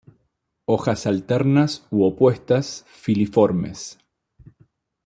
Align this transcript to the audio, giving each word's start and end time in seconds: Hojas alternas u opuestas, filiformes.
Hojas 0.75 1.03
alternas 1.11 1.75
u 1.99 2.01
opuestas, 2.07 2.73
filiformes. 3.03 3.87